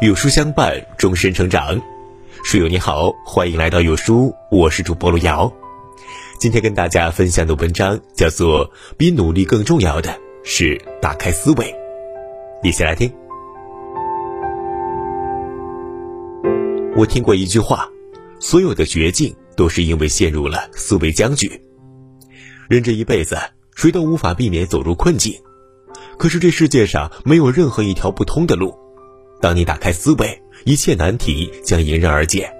[0.00, 1.78] 有书相伴，终身成长。
[2.42, 5.52] 书友你好，欢迎来到有书，我是主播路遥。
[6.38, 8.66] 今天跟大家分享的文章叫做
[8.96, 11.66] 《比努力更重要的是打开思维》，
[12.66, 13.12] 一起来听。
[16.96, 17.86] 我听过一句话：
[18.38, 21.60] 所有的绝境都是因为陷入了思维僵局。
[22.70, 23.36] 人这一辈子，
[23.74, 25.34] 谁都无法避免走入困境。
[26.16, 28.74] 可是这世界上没有任何一条不通的路。
[29.40, 32.52] 当你打开思维，一切难题将迎刃而解。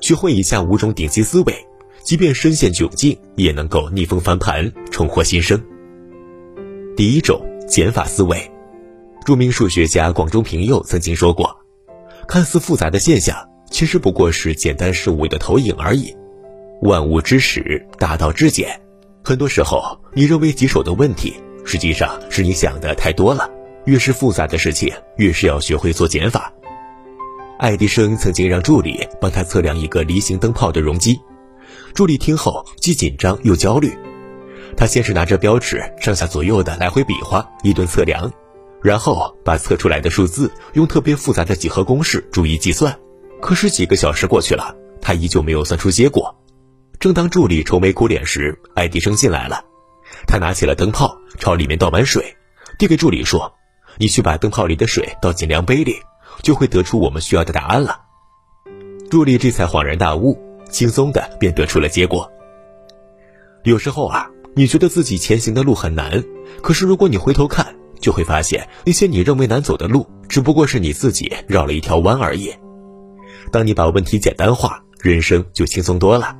[0.00, 1.54] 学会以下五种顶级思维，
[2.02, 5.60] 即便身陷窘境，也能够逆风翻盘，重获新生。
[6.96, 8.50] 第一种减法思维，
[9.24, 11.56] 著名数学家广中平佑曾经说过
[12.28, 13.36] ：“看似复杂的现象，
[13.70, 16.14] 其实不过是简单事物的投影而已。
[16.82, 18.80] 万物之始，大道至简。
[19.24, 23.48] 很多时候，你认为棘手的问题，实际上是你想的太多了。”
[23.84, 26.52] 越是复杂的事情，越是要学会做减法。
[27.58, 31.20] 爱迪生曾经让助理帮他测量一个梨形灯泡的容积，
[31.94, 33.96] 助理听后既紧张又焦虑。
[34.76, 38.32] 他先是拿着标尺上下左右的来回比划一顿测量，
[38.82, 42.98] 然后把测出来的数字用特别复杂的几何公式逐一计算。
[43.40, 46.34] 可是几个小时过去了，他依旧没有算出结果。
[46.98, 49.64] 正当助理愁眉苦脸时，爱迪生进来了。
[50.26, 52.36] 他拿起了灯泡，朝里面倒满水，
[52.78, 53.52] 递给助理说。
[54.02, 55.94] 你去把灯泡里的水倒进量杯里，
[56.42, 58.00] 就会得出我们需要的答案了。
[59.08, 60.36] 助理这才恍然大悟，
[60.68, 62.28] 轻松的便得出了结果。
[63.62, 66.20] 有时候啊，你觉得自己前行的路很难，
[66.62, 72.52] 可是如果你回头看，就会发现那些你认为难走的路，只不过是你自己绕了一条弯而已。
[73.52, 76.36] 当你把问题简单化，人生就轻松多了。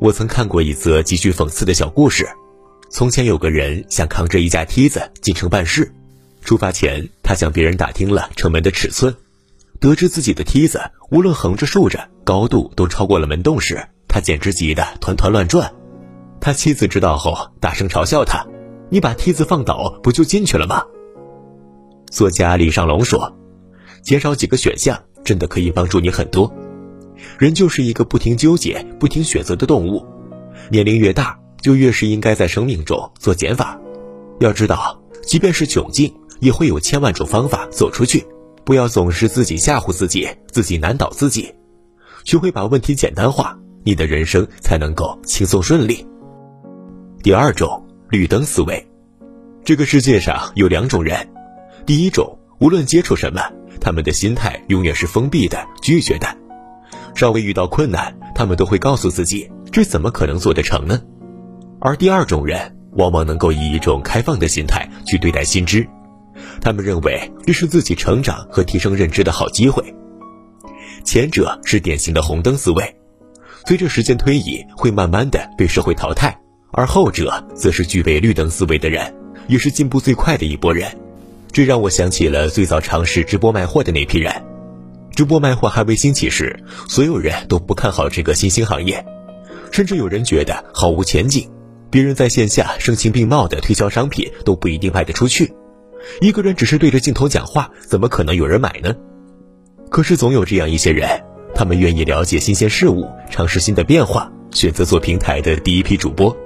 [0.00, 2.26] 我曾看过一则极具讽刺的小故事：
[2.90, 5.94] 从前有个人想扛着一架梯子进城办事。
[6.42, 9.14] 出发前，他向别人打听了城门的尺寸，
[9.78, 15.72] 得知自己的梯子无论横着竖着，高度都超过了门洞时，他简直急得团团乱转。
[16.40, 18.46] 他妻子知道后，大声嘲笑他
[18.88, 20.82] ：“你把梯子放倒，不就进去了吗？”
[22.10, 23.36] 作家李尚龙说
[24.02, 26.52] ：“减少几个选项，真的可以帮助你很多。
[27.38, 30.04] 人就是一个不停纠结、不停选择的动物，
[30.70, 33.78] 年龄越大，就越是应该在生命中做减法。
[34.40, 38.26] 要知道，即便是窘境。”也会有千万种方法走出去，
[38.64, 41.54] 不要总是自己吓唬自己，自己难倒自己，
[42.24, 46.06] 学会把问题简单化，你的人生才能够轻松顺利。
[47.22, 48.86] 第二种绿灯思维，
[49.64, 51.28] 这个世界上有两种人，
[51.86, 53.42] 第一种无论接触什么，
[53.80, 56.26] 他们的心态永远是封闭的、拒绝的，
[57.14, 61.00] 稍微遇到困难，他们都会告诉自己，这怎么可能做得成呢？
[61.80, 65.86] 而第二种人，往往能够以一种开放的心态去对待新知。
[66.60, 69.82] 他们认为这是自己成长和提升认知的好机会。
[71.04, 72.96] 前者是典型的红灯思维，
[73.66, 76.30] 随着时间推移会慢慢的被社会淘汰；
[76.72, 79.14] 而后者则是具备绿灯思维的人，
[79.48, 80.90] 也是进步最快的一波人。
[81.52, 84.32] 这让我想起了最早尝试直播卖货的那批人。
[85.16, 89.04] 直播卖货还未兴起时，所有人都不看好这个新兴行业，
[89.72, 91.50] 甚至有人觉得毫无前景。
[91.90, 95.52] 别人在线下声情并茂的推销商品，都不一定卖得出去。
[96.20, 98.94] 一个人只是对着镜头讲话，怎么可能有人买呢？
[99.90, 101.08] 可是总有这样一些人，
[101.54, 106.36] 他们愿意了解新鲜事物，尝试新的变化，选择做平台的第一批主播。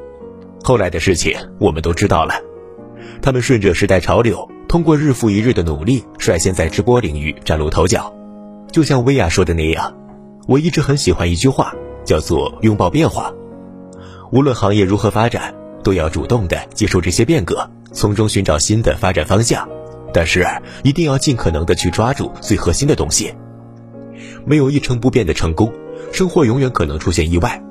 [0.63, 2.35] 后来的事情我们都知道了，
[3.21, 8.15] 他们顺着时代潮流，通过日复一日的努力，率先在直播领域崭露头角。
[8.73, 9.95] 就像薇娅说的那样，
[10.49, 13.33] 我一直很喜欢一句话，叫做“拥抱变化”。
[14.33, 17.71] 无论行业如何发展，都要主动的接受这些变革。
[17.93, 19.69] 从中寻找新的发展方向，
[20.13, 20.45] 但是
[20.83, 23.33] 一定要尽可能的去抓住最核心的东西。
[24.45, 25.73] 没有一成不变的成功，
[26.13, 27.63] 生活永远可能出现意外。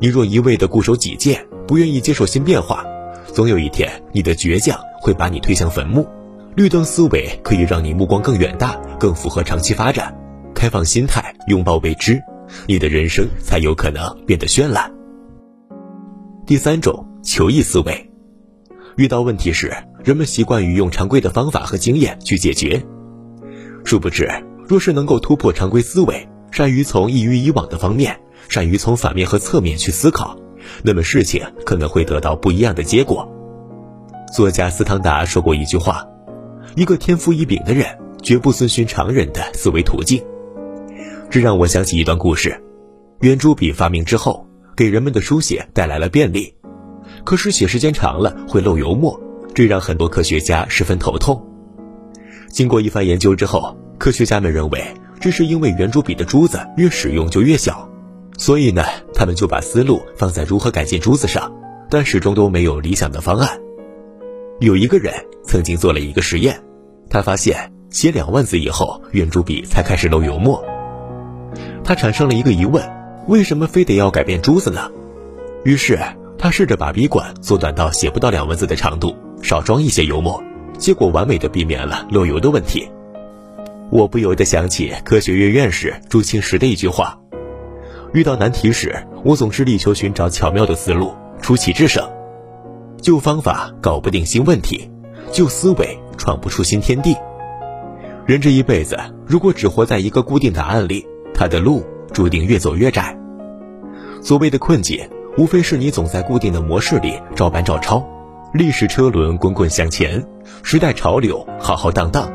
[0.00, 2.84] 你若一味的固守己见，不愿意接受新变化，
[3.26, 6.08] 总有一天你的倔强会把你推向坟墓。
[6.54, 10.14] 绿灯思维可以让你目光更远大，更符合长期发展。
[10.54, 12.22] 开放心态，拥抱未知，
[12.66, 14.92] 你的人生才有可能变得绚烂。
[16.46, 18.10] 第三种求异思维。
[18.96, 19.74] 遇到问题时，
[20.04, 22.84] 人们习惯于用常规的方法和经验去解决，
[23.84, 24.28] 殊不知，
[24.68, 30.36] 若是能够突破常规思维，善于从异于以往的方面，善于从反面和侧面去思考，
[30.82, 33.26] 那么事情可能会得到不一样的结果。
[34.34, 36.06] 作家斯汤达说过一句话
[36.76, 37.86] ：“一个天赋异禀的人，
[38.22, 40.22] 绝不遵循常人的思维途径。”
[41.30, 42.62] 这让我想起一段故事：
[43.20, 44.46] 圆珠笔发明之后，
[44.76, 46.54] 给人们的书写带来了便利。
[47.24, 49.18] 可是写时间长了会漏油墨，
[49.54, 51.44] 这让很多科学家十分头痛。
[52.48, 54.84] 经过一番研究之后，科学家们认为，
[55.20, 57.88] 这是因为圆珠笔的珠子越使用就越小，
[58.36, 58.84] 所以呢，
[59.14, 61.52] 他们就把思路放在如何改进珠子上，
[61.88, 63.58] 但始终都没有理想的方案。
[64.60, 65.14] 有一个人
[65.44, 66.62] 曾经做了一个实验，
[67.08, 70.62] 他发现写两万字以后，圆珠笔才开始漏油墨。
[71.84, 72.82] 他产生了一个疑问：
[73.28, 74.90] 为什么非得要改变珠子呢？
[75.64, 75.98] 于是
[76.42, 80.42] 他试着把笔管缩短到写不到两万字的长度，少装一些油墨，
[80.76, 82.88] 结果完美的避免了漏油的问题。
[83.92, 87.16] 我不由得想起科学院院士朱清时的一句话：
[88.12, 92.04] 遇到难题时，我总是力求寻找巧妙的思路，出奇制胜。
[93.00, 94.90] 旧方法搞不定新问题，
[95.30, 97.14] 旧思维闯不出新天地。
[98.26, 103.16] 人这一辈子，如果只活在一个固定答案里，他的路注定越走越窄。
[104.20, 108.06] 所谓的困境，无非是你总在固定的模式里照搬照抄，
[108.52, 110.22] 历史车轮滚滚向前，
[110.62, 112.30] 时代潮流浩浩荡荡。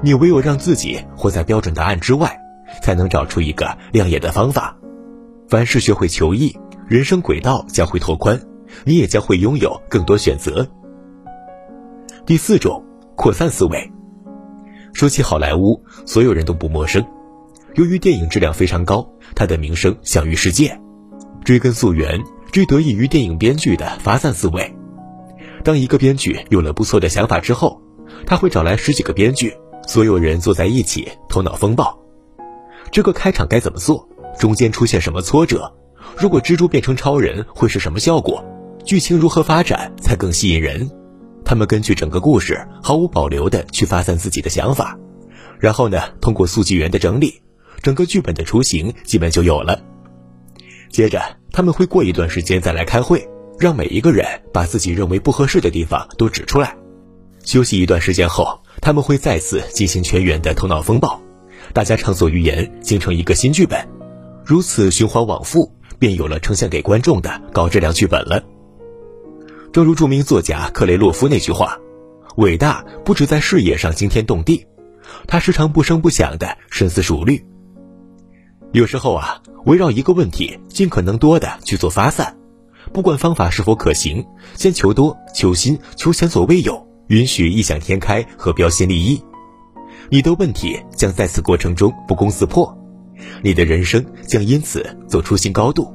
[0.00, 2.40] 你唯有让自己活在标准答案之外，
[2.80, 4.76] 才能找出一个亮眼的方法。
[5.48, 6.56] 凡事学会求异，
[6.86, 8.40] 人生轨道将会拓宽，
[8.84, 10.66] 你也将会拥有更多选择。
[12.24, 12.82] 第四种，
[13.16, 13.90] 扩散思维。
[14.92, 17.04] 说起好莱坞，所有人都不陌生。
[17.74, 20.80] 由于电影质量非常高，它的名声享誉世界。
[21.44, 22.18] 追根溯源，
[22.50, 24.74] 这得益于电影编剧的发散思维。
[25.62, 27.80] 当一个编剧有了不错的想法之后，
[28.24, 29.54] 他会找来十几个编剧，
[29.86, 31.98] 所有人坐在一起，头脑风暴。
[32.90, 34.08] 这个开场该怎么做？
[34.38, 35.70] 中间出现什么挫折？
[36.16, 38.42] 如果蜘蛛变成超人会是什么效果？
[38.84, 40.90] 剧情如何发展才更吸引人？
[41.44, 44.98] 他们根据整个故事毫无保留的去发散自己的想法，
[45.58, 47.42] 然后呢，通过速记员的整理。
[47.82, 49.78] 整个剧本的雏形基本就有了。
[50.94, 51.20] 接着
[51.50, 56.76] 他们会过一段时间再来开会，让每一个人把自己认为不合适的地方都指出来。
[57.42, 61.20] 休息一段时间后，他们会再次进行全员的头脑风暴，
[61.72, 63.88] 大家畅所欲言，形成一个新剧本。
[64.44, 65.68] 如此循环往复，
[65.98, 68.40] 便有了呈现给观众的高质量剧本了。
[69.72, 71.76] 正如著名作家克雷洛夫那句话
[72.38, 74.64] ：“伟大不止在事业上惊天动地，
[75.26, 77.44] 他时常不声不响的深思熟虑。”
[78.70, 82.36] 有时候啊，围绕一个问题，尽可能多的去做发散，
[82.92, 84.24] 不管方法是否可行，
[84.54, 89.22] 先求多、求新、求前所未有，允许异想天开和标新立异，
[90.10, 92.76] 你的问题将在此过程中不攻自破，
[93.42, 95.92] 你的人生将因此走出新高度。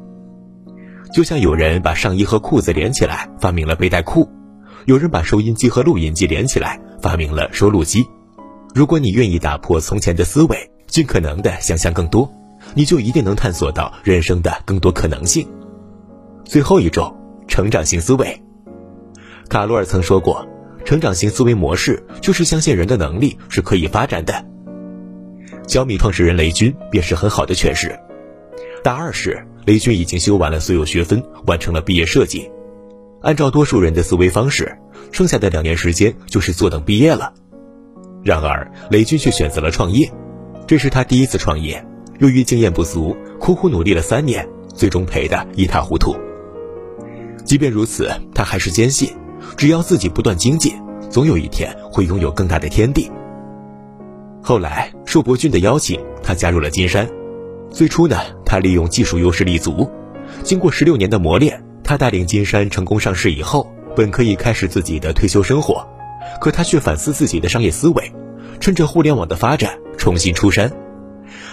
[1.13, 4.27] 就像有人把上衣和裤子连起来，发明了背带裤；
[4.86, 8.06] 有人把收音机和录音机连起来，发明了收录机。
[8.74, 12.31] 如果你愿意打破从前的思维，尽可能的想象更多。
[12.75, 15.48] 你就一定能探索到人生的更多可能性。
[16.45, 17.16] 最后一种，
[17.48, 18.42] 成长型思维。
[19.50, 20.48] 卡罗尔曾说过，
[20.86, 24.45] 成长型思维模式就是相信人的能力是可以发展的。
[25.68, 28.00] 小米创始人雷军便是很好的诠释。
[28.83, 32.50] 大二时，雷军已经修完了所有学分，完成了毕业设计。
[33.21, 34.75] 按照多数人的思维方式，
[35.12, 37.33] 剩下的两年时间就是坐等毕业了。
[38.24, 40.12] 然而，雷军却选择了创业，
[40.66, 41.86] 这是他第一次创业。
[42.19, 46.13] 由于经验不足，苦苦努力了三年，最终赔得一塌糊涂。
[47.45, 49.10] 即便如此，他还是坚信，
[49.56, 50.74] 只要自己不断精进，
[51.10, 53.09] 总有一天会拥有更大的天地。
[54.42, 57.09] 后来受伯君的邀请，他加入了金山。
[57.71, 59.90] 最初呢，他利用技术优势立足，
[60.44, 65.88] 经过十六年的磨练，他带领金山成功上市以后，本可以开始自己的退休生活，
[66.42, 68.11] 可他却反思自己的商业思维，
[68.59, 70.69] 趁着互联网的发展，重新出山。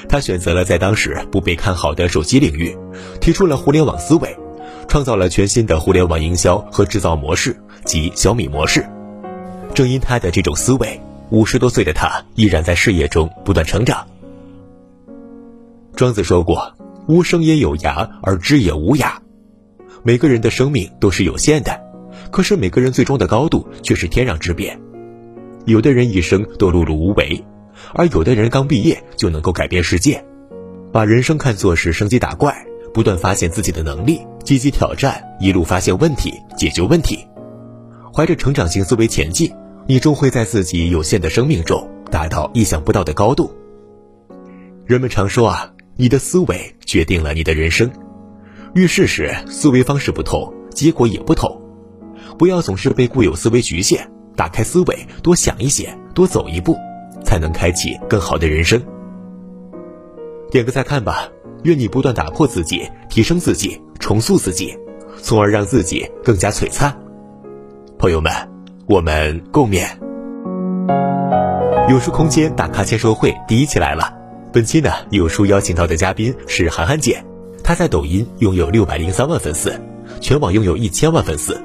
[0.09, 2.77] 他选择了在当时不被看好的手机领域，
[3.21, 4.37] 提出了互联网思维，
[4.89, 8.87] 创造了全新的互联网营销和制造模式及小米模式。
[9.75, 11.01] 正因他的这种思维，
[11.31, 14.07] 五十多岁的他依然在事业中不断成长。
[15.95, 16.75] 庄子说过
[17.09, 19.13] ：“吾生也有涯，而知也无涯。”
[20.03, 21.81] 每个人的生命都是有限的，
[22.31, 24.79] 可是每个人最终的高度却是天壤之别。
[25.65, 27.45] 有的人一生都碌碌无为。
[27.95, 30.25] 而有的人刚毕业就能够改变世界，
[30.93, 37.27] 把人生看作是升级打怪，不断发现自己的能力，积极挑战，一路发现问题，解决问题，
[38.15, 39.53] 怀着成长型思维前进，
[39.87, 43.55] 你终会在自己有限的生命中达到意想不到的高度。
[44.87, 47.91] 人们常说啊，你的思维决定了你的人生，
[48.75, 51.61] 遇事时思维方式不同，结果也不同。
[52.39, 56.77] 不要总是被固有思维局限，打开思维，多想一些，多走一步。
[57.27, 58.83] 才能开启更好的人生。
[60.51, 61.29] 点个再看吧，
[61.65, 64.75] 愿你不断打破自己，提升自己，重塑自己，
[65.21, 66.97] 从而让自己更加璀璨。
[67.99, 68.33] 朋友们，
[68.87, 69.87] 我们共勉。
[71.89, 74.13] 有书空间大咖签售会第一期来了。
[74.53, 77.23] 本期呢，有书邀请到的嘉宾是韩寒姐，
[77.63, 79.79] 她在抖音拥有六百零三万粉丝，
[80.21, 81.61] 全网拥有一千万粉丝。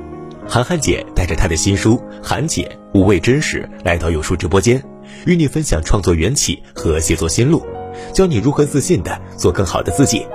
[0.47, 4.83] 韩寒姐带着她的新书《韩姐无畏真实》来到有书直播间，
[5.25, 7.63] 与你分享创作缘起和写作心路，
[8.13, 10.25] 教你如何自信的做更好的自己。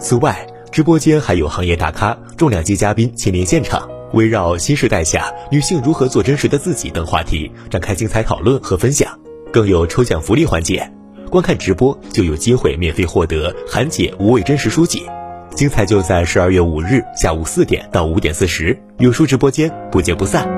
[0.00, 9.18] 此外，直播间还有行业大咖、重量级嘉宾亲临现场，围绕新时代下女性如何做真实的自己等话题展开精彩讨论和分享，
[9.52, 10.88] 更有抽奖福利环节。
[11.30, 15.02] 观看直播就有机会免费获得韩姐无畏真实书籍，
[15.54, 20.57] 精彩就在十二月五日下午四点到五点四十，有书直播间不见不散。